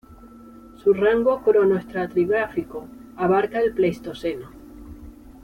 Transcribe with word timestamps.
Su 0.83 0.95
rango 0.95 1.43
cronoestratigráfico 1.43 2.87
abarcaba 3.17 3.65
el 3.65 3.75
Pleistoceno. 3.75 4.49